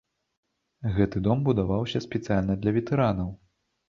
[0.95, 3.29] Гэты дом будаваўся спецыяльна для ветэранаў.